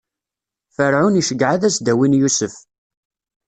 [0.75, 2.55] Ferɛun iceggeɛ ad as-d-awin Yusef.